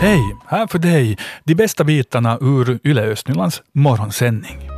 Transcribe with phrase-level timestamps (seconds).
[0.00, 0.36] Hej!
[0.46, 4.68] Här för dig de bästa bitarna ur Yle Östnylands morgonsändning.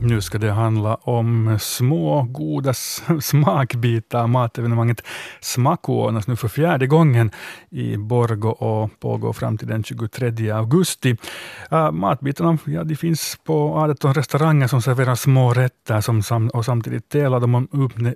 [0.00, 2.74] Nu ska det handla om små goda
[3.20, 4.26] smakbitar.
[4.26, 5.02] Matevenemanget
[5.40, 7.30] Smaku ordnas nu för fjärde gången
[7.70, 11.16] i Borgo och pågår fram till den 23 augusti.
[11.72, 16.64] Uh, matbitarna ja, de finns på 18 restauranger som serverar små rätter som sam och
[16.64, 17.68] samtidigt delar de om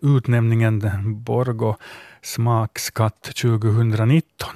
[0.03, 0.83] utnämningen
[1.25, 1.75] Borgo
[2.23, 4.48] smakskatt 2019.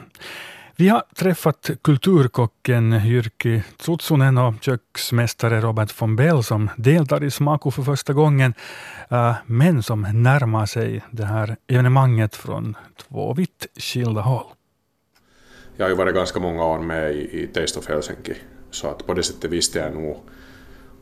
[0.77, 7.71] Vi har träffat kulturkocken Jyrki Tsutsunen och köksmästare Robert von Bell som deltar i Smaku
[7.71, 8.55] för första gången,
[9.11, 14.47] eh, men som närmar sig det här evenemanget från två vitt skilda håll.
[15.77, 18.34] Jag har ju varit ganska många år med i Taste of Helsinki,
[18.70, 20.17] så att på det sättet visste jag nog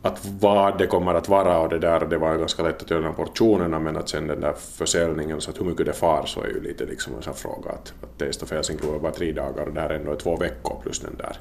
[0.03, 3.13] att vad det kommer att vara och det där, det var ganska lätt att göra
[3.13, 6.49] portionerna men att sen den där försäljningen, så att hur mycket det far så är
[6.49, 9.67] ju lite liksom en sån fråga att, att Taste of Helsingfors är bara tre dagar
[9.67, 11.37] och det här ändå är två veckor plus den där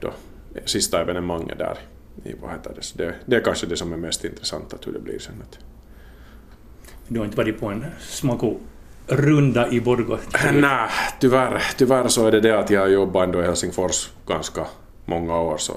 [0.00, 0.10] då,
[0.64, 1.78] sista evenemanget där
[2.24, 4.92] i vad heter det, det, det är kanske det som är mest intressant att hur
[4.92, 5.34] det blir sen.
[5.42, 5.58] Att...
[7.08, 10.18] Du har inte varit på en smako-runda i Borgå?
[10.52, 10.88] Nej,
[11.20, 14.66] tyvärr, tyvärr så är det det att jag har jobbat ändå i Helsingfors ganska
[15.04, 15.72] många år så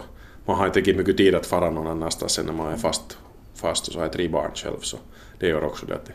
[0.47, 3.17] man har inte riktigt mycket tid att fara någon annanstans sen när man är fast,
[3.55, 4.97] fast och så har jag tre barn själv så
[5.39, 6.11] det gör också det att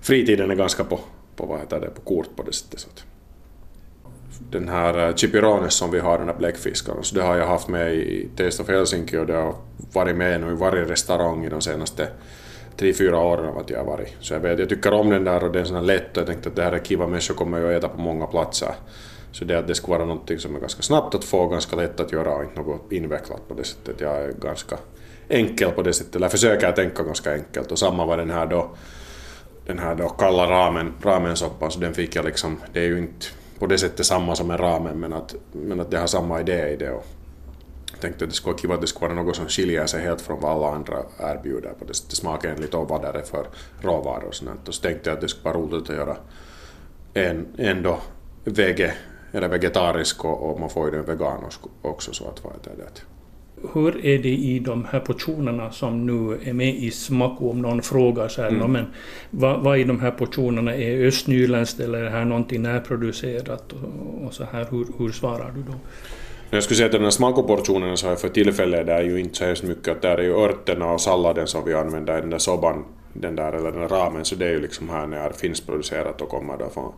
[0.00, 1.00] fritiden är ganska på,
[1.36, 2.80] på, vad heter det, på kort på det sättet.
[2.80, 3.04] Så att.
[4.50, 7.68] Den här eh, chipirones som vi har, den här bläckfiskaren, så det har jag haft
[7.68, 9.54] med i Taste of Helsinki och det har
[9.92, 12.08] varit med nu i varje restaurang i de senaste
[12.76, 14.16] tre, fyra åren av att jag har varit.
[14.20, 16.26] Så jag, vet, jag tycker om den där och den är sån lätt och jag
[16.26, 18.74] tänkte att det här är kiva människor kommer ju att äta på många platser.
[19.38, 22.00] Så det att det skulle vara något som är ganska snabbt att få, ganska lätt
[22.00, 24.00] att göra och inte något invecklat på det sättet.
[24.00, 24.78] Jag är ganska
[25.28, 27.72] enkel på det sättet, eller försöker tänka ganska enkelt.
[27.72, 28.70] Och samma var den här då,
[29.66, 33.26] den här då kalla ramen, ramensoppan, så den fick jag liksom, det är ju inte
[33.58, 36.68] på det sättet samma som en ramen men att, men att det har samma idé
[36.68, 36.90] i det.
[36.90, 37.06] Och
[37.92, 40.02] jag tänkte att det skulle vara kiva att det skulle vara något som skiljer sig
[40.02, 43.46] helt från vad alla andra erbjuder på det sättet smakenligt och vad det är för
[43.80, 44.68] råvaror och sånt.
[44.68, 46.16] Och så tänkte jag att det skulle vara roligt att göra
[47.14, 47.98] en, en då
[48.44, 48.92] VG
[49.32, 53.02] eller vegetarisk och, och man får ju den vegansk också så att vad är det.
[53.72, 57.82] Hur är det i de här portionerna som nu är med i Smaku om någon
[57.82, 58.72] frågar så här, mm.
[58.72, 58.86] men
[59.30, 64.26] vad, vad, i de här portionerna är östnyländskt eller är det här någonting närproducerat och,
[64.26, 65.72] och så här, hur, hur svarar du då?
[66.50, 69.34] Jag skulle säga att den här smakoportionen så här för tillfället det är ju inte
[69.34, 72.30] så hemskt mycket att där är ju örterna och salladen som vi använder i den
[72.30, 75.16] där soban, den där eller den där ramen, så det är ju liksom här när
[75.16, 76.92] det är finskproducerat och kommer då från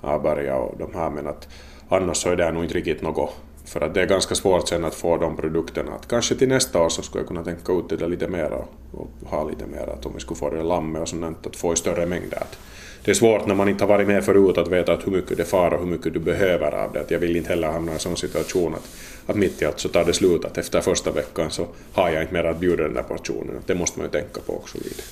[0.00, 1.48] Aberga och de här men att
[1.92, 4.84] annars så är det nog inte riktigt något för att det är ganska svårt sen
[4.84, 5.92] att få de produkterna.
[5.92, 8.68] Att kanske till nästa år så skulle jag kunna tänka ut det lite mer och,
[8.92, 11.72] och ha lite mer att om vi skulle få det lammet och sånt att få
[11.72, 12.36] i större mängder.
[12.36, 12.58] Att
[13.04, 15.36] det är svårt när man inte har varit med förut att veta att hur mycket
[15.36, 17.00] det far och hur mycket du behöver av det.
[17.00, 18.88] Att jag vill inte heller hamna i en sån situation att,
[19.26, 22.22] att mitt i allt så tar det slut att efter första veckan så har jag
[22.22, 23.56] inte mer att bjuda den där portionen.
[23.66, 25.02] Det måste man ju tänka på också lite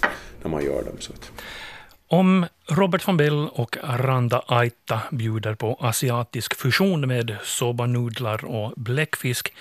[0.42, 0.96] när man gör dem.
[0.98, 1.32] Så att.
[2.12, 9.52] Om Robert von Bell och Randa Aita bjuder på asiatisk fusion med sobanudlar och bläckfisk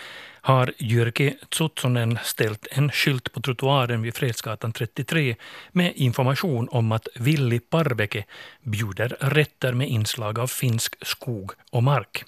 [0.42, 5.36] har Jyrki Tsutsonen ställt en skylt på trottoaren vid Fredsgatan 33
[5.72, 8.26] med information om att Villi Parveke
[8.64, 12.24] bjuder rätter med inslag av finsk skog och mark.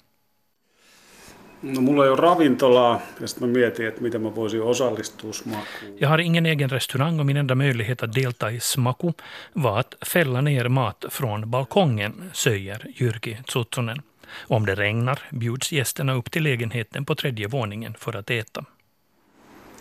[1.62, 5.96] No, mulla ei ole ravintolaa ja sitten mä mietin, että miten mä voisin osallistua smakuun.
[6.00, 9.12] Jag har ingen egen restaurang och min enda möjlighet att delta i smaku
[9.54, 14.02] var att fälla ner mat från balkongen, säger Jyrki Tsutsonen.
[14.48, 18.64] Om det regnar bjuds gästerna upp till lägenheten på tredje våningen för att äta.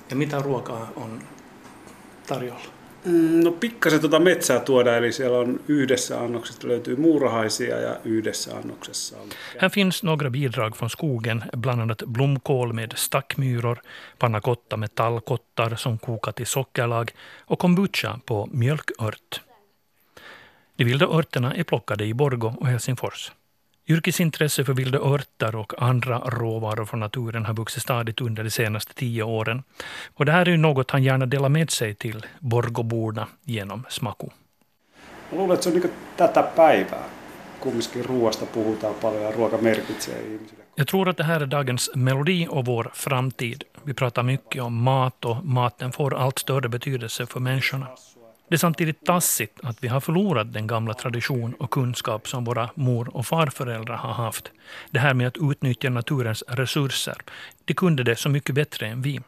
[0.10, 1.22] Ja mitä ruokaa on
[2.28, 2.81] tarjolla?
[3.06, 8.56] Mm, no pikkasen tuota metsää tuoda, eli siellä on yhdessä annoksessa löytyy muurahaisia ja yhdessä
[8.58, 9.30] annoksessa on...
[9.58, 13.78] Här finns några bidrag från skogen, bland annat blomkål med stackmyror,
[14.20, 17.12] pannacotta med tallkottar som kokat i sockerlag
[17.46, 19.42] och kombucha på mjölkört.
[20.76, 23.32] De vilda örterna är plockade i Borgo och Helsingfors.
[23.92, 28.94] Yrkesintresse för vilda örter och andra råvaror från naturen har vuxit stadigt under de senaste
[28.94, 29.64] tio åren.
[30.14, 34.28] Och det här är ju något han gärna delar med sig till Borgoborna genom Smaku.
[35.32, 37.04] Jag luulen, että se on niin tätä päivää.
[37.60, 40.64] Kumminkin ruoasta puhutaan paljon ja ruoka merkitsee ihmisille.
[40.76, 43.64] Jag tror att det här är dagens melodi och vår framtid.
[43.84, 47.88] Vi pratar mycket om mat och maten får allt större betydelse för människorna.
[48.52, 52.70] Det är samtidigt tassigt att vi har förlorat den gamla tradition och kunskap som våra
[52.76, 54.52] mor och farföräldrar har haft.
[54.90, 57.16] Det här med att utnyttja naturens resurser.
[57.66, 59.20] De kunde det så mycket bättre än vi.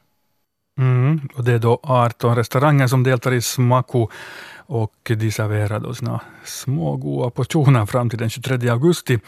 [0.77, 4.07] Mm, och det är då 18 restauranger som deltar i Smaku
[4.55, 9.19] och de serverar då sina små goda portioner fram till den 23 augusti.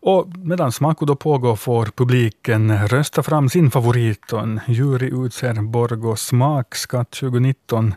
[0.00, 5.54] Och medan Smaku då pågår får publiken rösta fram sin favorit och en jury utser
[5.54, 7.94] Borgå Smakskatt 2019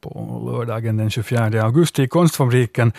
[0.00, 2.92] på lördagen den 24 augusti i Konstfabriken.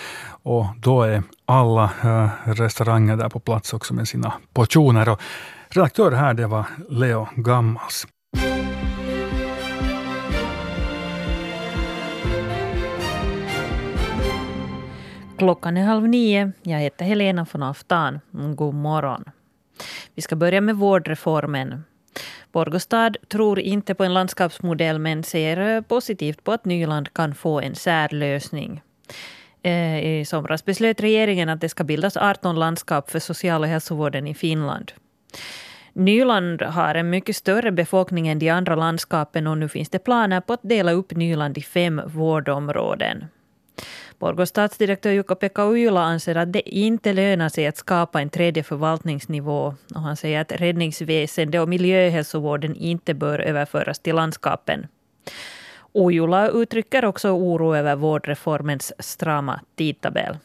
[0.44, 5.10] Och då är alla eh, restauranger där på plats också med sina portioner.
[5.10, 5.22] Och
[5.70, 8.08] redaktör här det var Leo Gammals.
[15.38, 16.52] Klockan är halv nio.
[16.64, 18.20] Jag heter Helena von Aftan.
[18.56, 19.24] God morgon.
[20.16, 21.84] Vi ska börja med vårdreformen.
[22.52, 27.62] Borgostad tror inte på en landskapsmodell men ser eh, positivt på att Nyland kan få
[27.62, 28.82] en särlösning.
[29.64, 34.28] Eh, I somras beslöt regeringen att det ska bildas 18 landskap för social och hälsovården
[34.28, 34.92] i Finland.
[35.94, 40.42] Nyland har en mycket större befolkning än de andra landskapen och nu finns det planer
[40.42, 43.26] på att dela upp Nyland i fem vårdområden.
[44.20, 49.76] Borgås stadsdirektör Jukka-Pekka Ujula anser att det inte lönar sig att skapa en tredje förvaltningsnivå.
[49.96, 54.88] Och han säger att räddningsväsende och miljöhälsovården inte bör överföras till landskapen.
[55.94, 60.38] Ujula uttrycker också oro över vårdreformens strama tidtabell.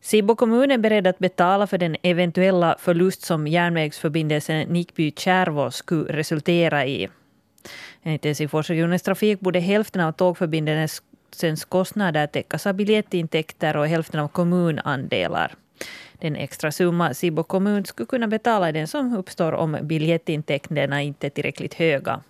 [0.00, 6.86] Sibbo kommun är beredd att betala för den eventuella förlust som järnvägsförbindelsen Nickby-Kärvå skulle resultera
[6.86, 7.08] i.
[8.02, 11.02] Enligt Helsingforsregionens trafik borde hälften av tågförbindelsens
[11.36, 15.54] Sens kostnader täckas av biljettintäkter och hälften av kommunandelar.
[16.12, 21.26] Den extra summa Sibbo kommun skulle kunna betala är den som uppstår om biljettintäkterna inte
[21.26, 22.20] är tillräckligt höga.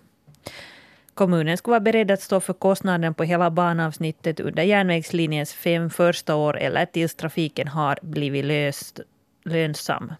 [1.13, 6.35] Kommunen skulle vara beredd att stå för kostnaden på hela banavsnittet under järnvägslinjens fem första
[6.35, 8.99] år eller tills trafiken har blivit löst,
[9.45, 10.13] lönsam.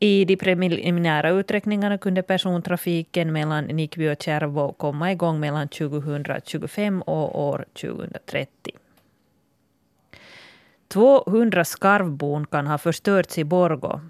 [0.00, 7.48] I de preliminära uträkningarna kunde persontrafiken mellan Nickby och Kärvå komma igång mellan 2025 och
[7.48, 8.72] år 2030.
[10.88, 14.00] 200 skarvbon kan ha förstörts i Borgå.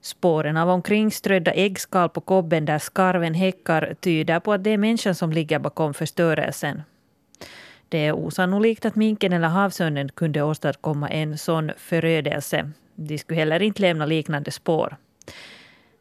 [0.00, 5.14] Spåren av omkringströdda äggskal på kobben där skarven häckar tyder på att det är människan
[5.14, 6.82] som ligger bakom förstörelsen.
[7.88, 12.70] Det är osannolikt att minken eller havsörnen kunde åstadkomma en sån förödelse.
[12.94, 14.96] De skulle heller inte lämna liknande spår.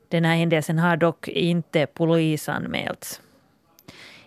[0.07, 3.21] Den här händelsen har dock inte polisanmälts.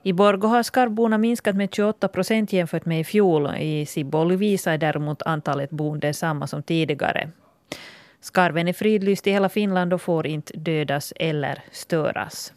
[0.02, 3.56] I Borgå har skarvborna minskat med 28 procent jämfört med i fjol.
[3.56, 7.31] I Sibbo och Lovisa är däremot antalet boende samma som tidigare.
[8.20, 12.52] Skarven är fridlyst i hela Finland och får inte dödas eller störas.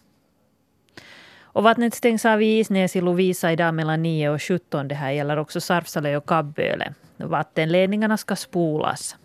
[1.40, 4.88] Och vattnet stängs av i Isnäs i Lovisa idag mellan 9 och 17.
[4.88, 6.94] Det här gäller också Sarfsalö och Kabböle.
[7.18, 9.16] Vattenledningarna ska spolas.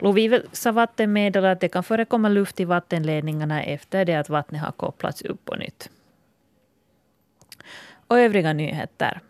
[0.00, 4.72] Lovivel sa meddelar att det kan förekomma luft i vattenledningarna efter det att vattnet har
[4.72, 5.90] kopplats upp på nytt.
[8.06, 9.20] Och övriga nyheter.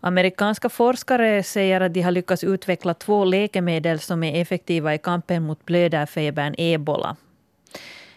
[0.00, 5.42] Amerikanska forskare säger att de har lyckats utveckla två läkemedel som är effektiva i kampen
[5.42, 7.16] mot blödarfebern ebola.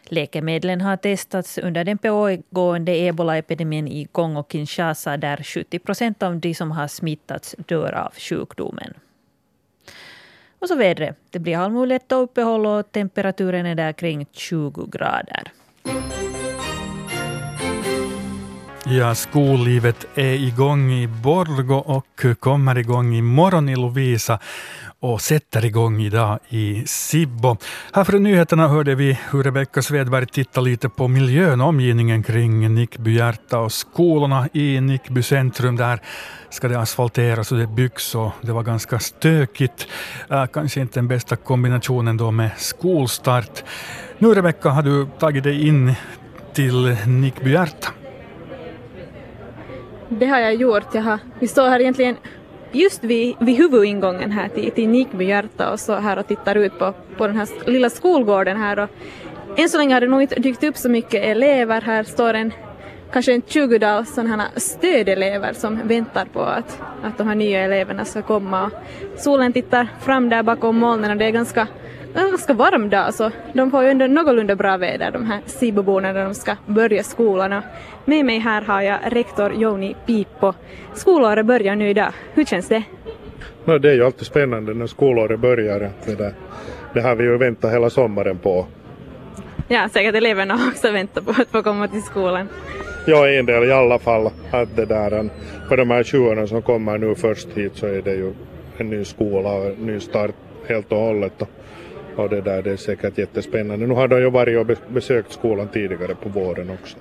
[0.03, 6.71] Läkemedlen har testats under den pågående ebola-epidemin i Kongo-Kinshasa där 70 procent av de som
[6.71, 8.93] har smittats dör av sjukdomen.
[10.61, 11.17] Och så vädret.
[11.29, 15.51] Det blir halvmulet och uppehåll och temperaturen är där kring 20 grader.
[18.85, 24.39] Ja, skollivet är igång i Borgo och kommer igång imorgon i Lovisa
[25.01, 27.57] och sätter igång idag i Sibbo.
[27.93, 32.75] Här från nyheterna hörde vi hur Rebecka Svedberg tittar lite på miljön och omgivningen kring
[32.75, 35.75] Nickby hjärta och skolorna i Nickby centrum.
[35.75, 36.01] Där
[36.49, 39.87] ska det asfalteras och det byggs och det var ganska stökigt.
[40.29, 43.63] Äh, kanske inte den bästa kombinationen då med skolstart.
[44.17, 45.93] Nu Rebecka har du tagit dig in
[46.53, 47.87] till Nickby hjärta.
[50.09, 50.93] Det har jag gjort.
[50.93, 52.17] Jag har, vi står här egentligen
[52.71, 56.93] just vid, vid huvudingången här till, till Nikby och så här och tittar ut på,
[57.17, 58.79] på den här lilla skolgården här.
[58.79, 58.89] Och
[59.57, 61.81] än så länge har det nog inte dykt upp så mycket elever.
[61.81, 62.53] Här står en
[63.11, 68.21] kanske en 20 sådana stödelever som väntar på att, att de här nya eleverna ska
[68.21, 68.65] komma.
[68.65, 68.71] Och
[69.19, 71.67] solen tittar fram där bakom molnen och det är ganska
[72.13, 76.23] ganska varm dag så de får ju ändå någorlunda bra väder de här Siboborna när
[76.25, 77.53] de ska börja skolan.
[77.53, 77.63] Och
[78.05, 80.53] med mig här har jag rektor Joni Piippo.
[80.93, 82.13] Skolåret börjar nu idag.
[82.33, 82.83] Hur känns det?
[83.65, 85.91] No, det är ju alltid spännande när skolåret börjar.
[86.05, 86.33] Det, där,
[86.93, 88.65] det har vi ju väntat hela sommaren på.
[89.67, 92.47] Ja, säkert eleverna också väntat på att få komma till skolan.
[93.07, 94.29] Ja, en del i alla fall.
[94.51, 95.29] Att det där,
[95.69, 98.33] för de här tjuvarna som kommer nu först hit så är det ju
[98.77, 100.31] en ny skola och en ny start
[100.67, 101.43] helt och hållet.
[102.21, 103.87] Och det där det är säkert jättespännande.
[103.87, 106.97] Nu har de ju varit och besökt skolan tidigare på våren också.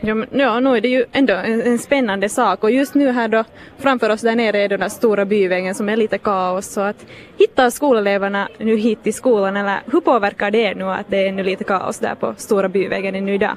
[0.00, 3.10] Ja, men, ja, nu är det ju ändå en, en, spännande sak och just nu
[3.10, 3.44] här då
[3.78, 7.06] framför oss där nere är den där stora byvägen som är lite kaos så att
[7.38, 11.42] hittar skoleleverna nu hit till skolan eller hur påverkar det nu att det är nu
[11.42, 13.56] lite kaos där på stora byvägen nu idag?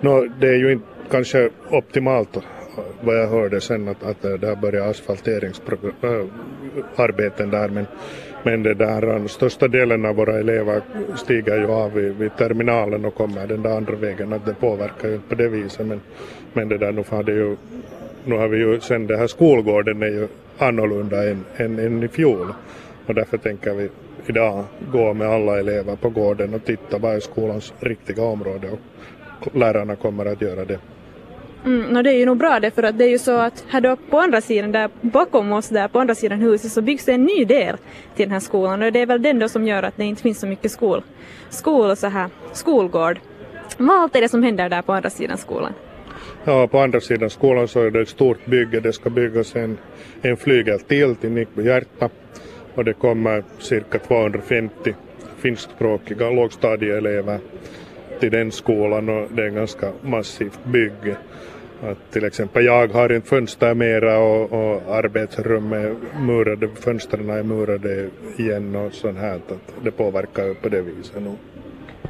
[0.00, 2.36] No, det är ju inte kanske optimalt
[3.00, 7.86] vad jag hörde sen att, att det har börjat asfalteringsarbeten äh, där men,
[8.42, 10.82] men det där, äh, största delen av våra elever
[11.16, 15.08] stiger ju av vid, vid terminalen och kommer den där andra vägen att det påverkar
[15.08, 16.00] ju inte på det viset men,
[16.52, 17.56] men det där nu har det ju
[18.24, 22.08] nu har vi ju sen det här skolgården är ju annorlunda än, än, än i
[22.08, 22.52] fjol
[23.06, 23.88] och därför tänker vi
[24.26, 28.78] idag gå med alla elever på gården och titta vad är skolans riktiga område och
[29.56, 30.78] lärarna kommer att göra det.
[31.64, 33.64] Mm, och det är ju nog bra det för att det är ju så att
[33.68, 37.04] här då på andra sidan där bakom oss där på andra sidan huset så byggs
[37.04, 37.76] det en ny del
[38.16, 40.22] till den här skolan och det är väl den då som gör att det inte
[40.22, 41.02] finns så mycket skol,
[41.50, 43.18] skol så här, skolgård.
[43.76, 45.72] Vad allt är det som händer där på andra sidan skolan?
[46.44, 48.80] Ja, på andra sidan skolan så är det ett stort bygge.
[48.80, 49.78] Det ska byggas en,
[50.22, 52.08] en flygel till till Nickby hjärta
[52.74, 54.94] och det kommer cirka 250
[55.38, 57.38] finskspråkiga lågstadieelever
[58.20, 61.16] till den skolan och det är en ganska massivt bygge.
[61.82, 67.42] Att till exempel jag har inte fönster mera och, och arbetsrum är murade, fönstren är
[67.42, 68.08] murade
[68.38, 69.34] igen och sånt här.
[69.34, 71.36] Att det påverkar ju på det viset nog.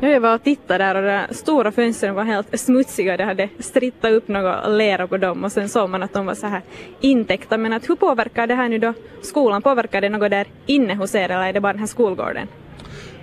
[0.01, 3.17] Jag var och tittade där och de stora fönstren var helt smutsiga.
[3.17, 6.35] Det hade strittat upp något lera på dem och sen såg man att de var
[6.35, 6.61] så här
[7.01, 7.59] intäckta.
[7.59, 9.63] Men att hur påverkar det här nu då skolan?
[9.63, 12.49] Påverkar det något där inne hos er eller är det bara den här skolgården?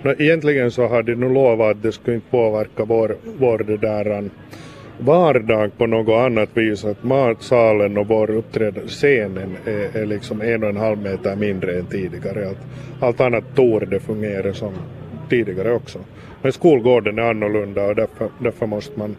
[0.02, 4.30] No, egentligen så hade de lovat att det skulle inte påverka vår, vår det där
[5.00, 6.84] vardag på något annat vis.
[6.84, 11.78] Att matsalen och vår uppträdande, scenen är, är liksom en och en halv meter mindre
[11.78, 12.48] än tidigare.
[12.48, 12.58] Allt,
[13.00, 14.72] allt annat torde fungera som
[15.28, 15.98] tidigare också.
[16.42, 19.16] Men skolgården är annorlunda och därför, därför måste man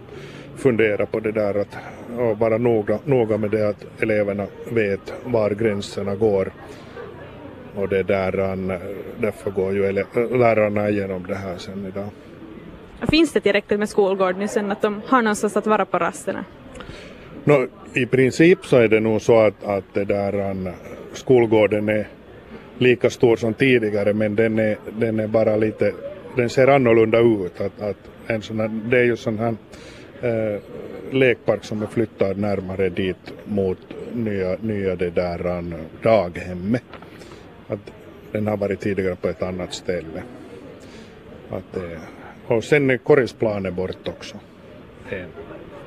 [0.55, 1.77] fundera på det där att
[2.17, 6.51] och vara noga, noga med det att eleverna vet var gränserna går.
[7.75, 8.31] Och det där,
[9.21, 9.91] därför går ju
[10.37, 12.09] lärarna igenom det här sen idag.
[13.09, 16.45] Finns det tillräckligt med skolgård nu sen att de har någonstans att vara på rasterna?
[17.43, 20.69] No, I princip så är det nog så att, att det där, um,
[21.13, 22.07] skolgården är
[22.77, 25.93] lika stor som tidigare men den är, den är bara lite,
[26.35, 27.61] den ser annorlunda ut.
[27.61, 29.55] Att, att en sån här, det är ju sån här
[30.21, 30.61] eh,
[31.11, 33.77] lekpark som är flyttad närmare dit mot
[34.13, 36.83] nya, nya det där um, daghemmet.
[37.67, 37.91] Att
[38.31, 40.23] den har varit tidigare på ett annat ställe.
[41.49, 41.99] Att, eh,
[42.51, 44.37] och sen är korrisplanen bort också.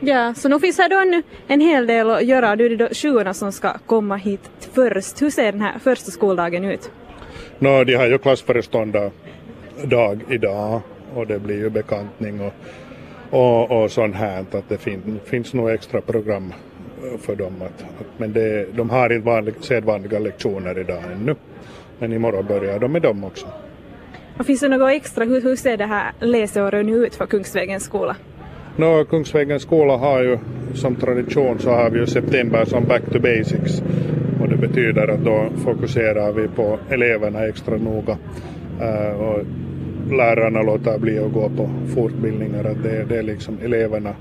[0.00, 2.56] Ja, så nu finns här då en, en hel del att göra.
[2.56, 5.22] Du är det då sjuorna som ska komma hit först.
[5.22, 6.90] Hur ser den här första skoldagen ut?
[7.58, 10.80] No, de har ju klassföreståndardag idag
[11.14, 12.52] och det blir ju bekantning och,
[13.30, 14.40] och, och sånt här.
[14.40, 16.52] Att det fin, finns nog extra program
[17.20, 17.62] för dem.
[17.62, 21.34] Att, att, men det, de har inte vanlig, sedvanliga lektioner idag ännu.
[21.98, 23.46] Men imorgon börjar de med dem också.
[24.38, 27.84] Och finns det något extra, hur, hur ser det här läsåret nu ut för Kungsvägens
[27.84, 28.16] skola?
[28.76, 30.38] No, Kungsvägens skola har ju
[30.74, 33.82] som tradition så har vi ju september som back to basics
[34.40, 38.18] och det betyder att då fokuserar vi på eleverna extra noga
[38.80, 39.44] uh, och
[40.10, 44.14] lärarna låter bli att gå på fortbildningar att det, det är liksom eleverna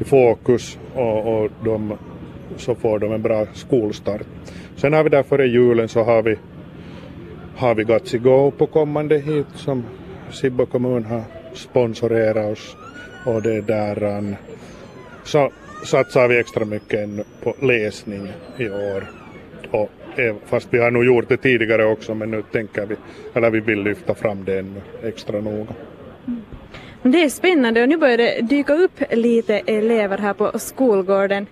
[0.00, 1.92] i fokus och, och de,
[2.56, 4.22] så får de en bra skolstart.
[4.76, 6.36] Sen har vi där före julen så har vi
[7.62, 9.84] har vi Gatsi Go på kommande hit som
[10.30, 11.22] Sibbo kommun har
[11.54, 12.76] sponsorerat oss
[13.26, 14.36] och det där
[15.24, 15.50] så
[15.84, 17.08] satsar vi extra mycket
[17.42, 19.04] på läsning i år.
[19.70, 19.90] Och,
[20.46, 22.96] fast vi har nog gjort det tidigare också men nu tänker vi,
[23.34, 25.74] eller vi vill lyfta fram det ännu extra noga.
[26.26, 26.42] Mm.
[27.02, 31.46] Det är spännande och nu börjar det dyka upp lite elever här på skolgården.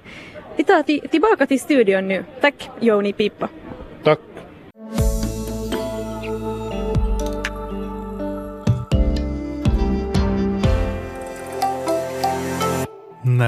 [0.56, 2.24] Vi tar tillbaka till studion nu.
[2.40, 3.48] Tack Joni Pippa.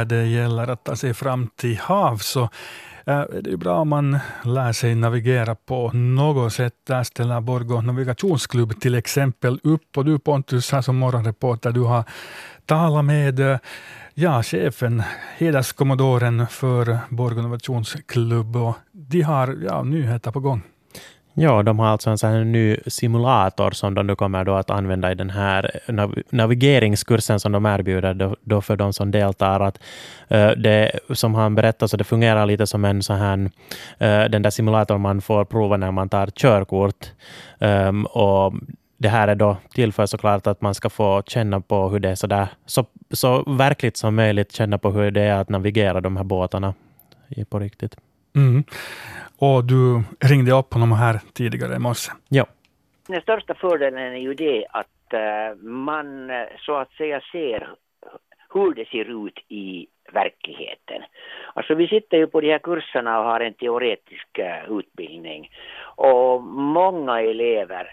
[0.04, 2.42] När det gäller att ta sig fram till hav så
[3.06, 6.75] eh, är det är bra om man lär sig navigera på något sätt.
[6.87, 9.97] Där ställer Borgå navigationsklubb till exempel upp.
[9.97, 12.04] Och du Pontus, här som morgonreporter, du har
[12.66, 13.59] talat med eh,
[14.14, 15.02] ja, chefen,
[15.38, 18.56] hederskommodoren för Borgå navigationsklubb.
[18.56, 20.62] Och de har ja, nyheter på gång.
[21.34, 25.12] Ja, de har alltså en sån ny simulator som de nu kommer då att använda
[25.12, 25.80] i den här
[26.30, 29.60] navigeringskursen som de erbjuder då, då för de som deltar.
[29.60, 29.78] Att,
[30.30, 34.42] uh, det, som han berättade så det fungerar lite som en sån här, uh, den
[34.42, 37.06] där simulatorn man får prova när man tar körkort.
[37.58, 38.54] Um, och
[38.98, 42.08] det här är då till för såklart att man ska få känna på hur det
[42.08, 46.00] är så där, så, så verkligt som möjligt känna på hur det är att navigera
[46.00, 46.74] de här båtarna
[47.48, 47.96] på riktigt.
[48.34, 48.64] Mm.
[49.44, 52.12] Och du ringde upp honom här tidigare i morse.
[52.28, 52.46] Ja.
[53.08, 57.68] Den största fördelen är ju det att uh, man så att säga ser
[58.54, 61.02] hur det ser ut i verkligheten.
[61.54, 65.50] Alltså vi sitter ju på de här kurserna och har en teoretisk uh, utbildning
[65.96, 66.42] och
[66.78, 67.87] många elever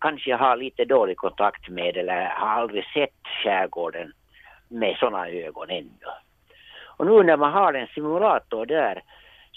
[0.00, 4.12] kanske har lite dålig kontakt med eller har aldrig sett skärgården
[4.68, 6.08] med sådana ögon ännu.
[6.96, 9.02] Och nu när man har en simulator där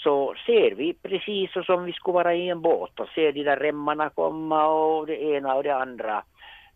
[0.04, 3.58] så ser vi precis som vi skulle vara i en båt och ser de där
[3.58, 6.24] remmarna komma och det ena och det andra.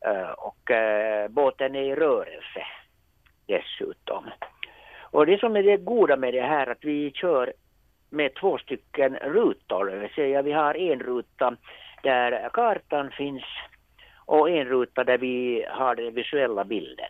[0.05, 2.65] Eh, och eh, båten är i rörelse
[3.47, 4.23] dessutom.
[5.01, 7.53] Och det som är det goda med det här att vi kör
[8.09, 11.55] med två stycken rutor, det vill säga vi har en ruta
[12.03, 13.43] där kartan finns
[14.25, 17.09] och en ruta där vi har den visuella bilden.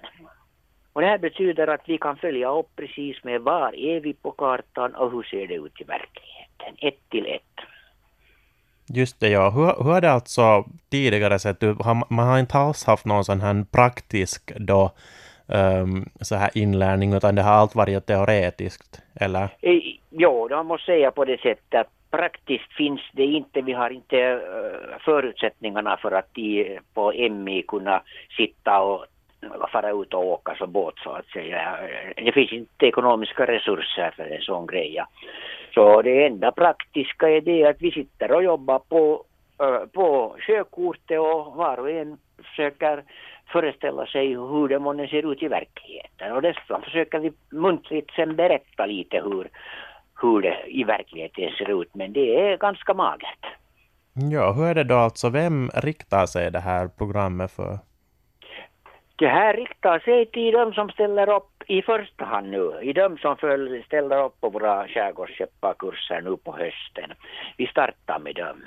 [0.96, 4.32] Och det här betyder att vi kan följa upp precis med var är vi på
[4.32, 7.56] kartan och hur ser det ut i verkligheten, ett till ett.
[8.96, 9.50] Just det, ja.
[9.50, 11.78] Hur, hur har det alltså tidigare sett ut?
[12.10, 14.92] Man har inte alls haft någon sån här praktisk då,
[15.48, 19.50] um, så här inlärning, utan det har allt varit teoretiskt, eller?
[20.10, 24.34] Jo, man måste säga på det sättet att praktiskt finns det inte, vi har inte
[24.34, 28.02] uh, förutsättningarna för att de på MI kunna
[28.38, 29.06] sitta och
[29.72, 31.78] fara ut och åka som båt så att säga.
[32.16, 35.04] Det finns inte ekonomiska resurser för en sån grej.
[35.74, 39.24] Så det enda praktiska är det att vi sitter och jobbar på,
[39.94, 43.04] på sjökortet och var och en försöker
[43.52, 46.32] föreställa sig hur det månne ser ut i verkligheten.
[46.32, 49.50] Och dessutom försöker vi muntligt sen berätta lite hur,
[50.22, 51.96] hur det i verkligheten ser ut.
[51.96, 53.46] Men det är ganska magert.
[54.32, 55.30] Ja, hur är det då alltså?
[55.30, 57.80] Vem riktar sig det här programmet för?
[59.18, 63.18] Det här riktar sig till de som ställer upp i första hand nu, i de
[63.18, 67.18] som föl, ställer upp på våra skärgårdsskepparkurser nu på hösten.
[67.58, 68.64] Vi startar med dem.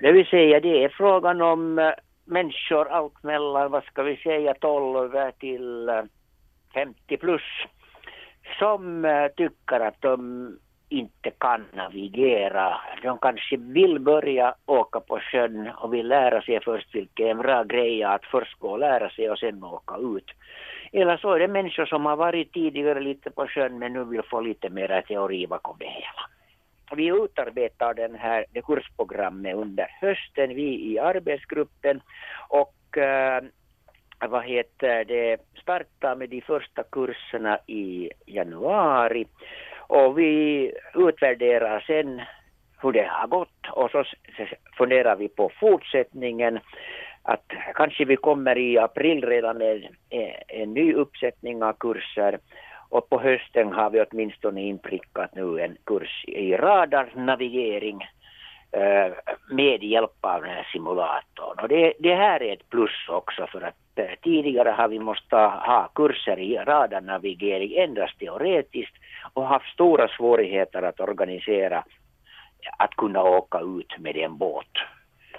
[0.00, 1.92] Det vill säga det är frågan om eh,
[2.24, 6.02] människor allt mellan, vad ska vi säga, 12 till eh,
[6.74, 7.42] 50 plus
[8.58, 10.58] som eh, tycker att de
[10.92, 12.80] inte kan navigera.
[13.02, 17.38] De kanske vill börja åka på sjön och vill lära sig först vilket är en
[17.38, 20.30] bra grej att först gå och lära sig och sen åka ut.
[20.92, 24.22] Eller så är det människor som har varit tidigare lite på sjön men nu vill
[24.22, 26.22] få lite mer teori bakom det hela.
[26.96, 32.00] Vi utarbetar den här, det kursprogrammet under hösten, vi i arbetsgruppen
[32.48, 33.42] och äh,
[34.28, 39.26] vad heter det, startar med de första kurserna i januari.
[39.92, 42.22] Och vi utvärderar sen
[42.82, 44.04] hur det har gått och så
[44.78, 46.58] funderar vi på fortsättningen.
[47.22, 49.88] Att kanske vi kommer i april redan med
[50.48, 52.38] en ny uppsättning av kurser
[52.88, 58.02] och på hösten har vi åtminstone inprickat nu en kurs i radarnavigering
[58.72, 59.12] eh,
[59.50, 61.58] med hjälp av den här simulatorn.
[61.62, 65.36] Och det, det här är ett plus också för att Eh, tidigare har vi måste
[65.36, 68.94] ha kurser i radarnavigering endast teoretiskt
[69.32, 71.84] och haft stora svårigheter att organisera
[72.78, 74.74] att kunna åka ut med en båt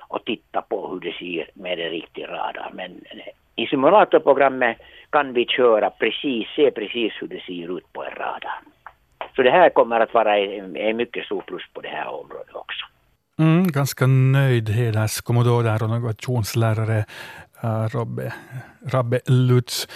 [0.08, 2.72] och titta på hur det ser med en riktig radar.
[2.74, 4.78] Men eh, i simulatorprogrammet
[5.10, 8.60] kan vi köra precis, se precis hur det ser ut på en radar.
[9.36, 12.56] Så det här kommer att vara en, en mycket stor plus på det här området
[12.56, 12.86] också.
[13.40, 17.06] Mm, ganska nöjd heders kommodor och navigationslärare
[17.64, 18.34] Robbe,
[18.86, 19.88] Rabbe Lutz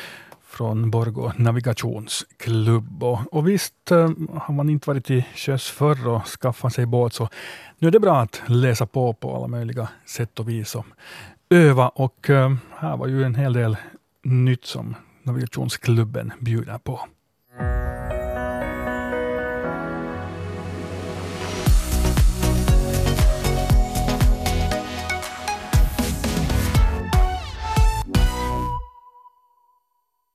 [0.43, 3.03] från Borgå navigationsklubb.
[3.03, 7.13] Och, och visst eh, har man inte varit i sjöss förr och skaffat sig båt
[7.13, 7.29] så
[7.79, 10.85] nu är det bra att läsa på på alla möjliga sätt och vis och
[11.49, 11.89] öva.
[11.89, 13.77] Och eh, här var ju en hel del
[14.23, 16.99] nytt som navigationsklubben bjuder på.